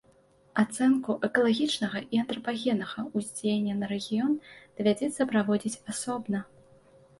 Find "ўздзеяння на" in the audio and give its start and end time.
3.15-3.91